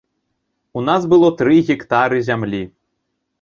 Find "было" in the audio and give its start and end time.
1.11-1.29